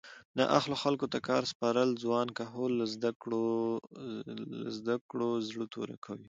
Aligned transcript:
نااهلو 0.37 0.75
خلکو 0.83 1.05
ته 1.13 1.19
کار 1.27 1.43
سپارل 1.51 1.89
ځوان 2.03 2.27
کهول 2.37 2.71
له 2.79 2.85
زده 4.77 4.95
کړو 5.11 5.29
زړه 5.49 5.65
توری 5.73 5.97
کوي 6.05 6.19